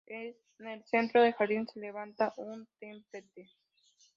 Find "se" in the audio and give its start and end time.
1.67-1.79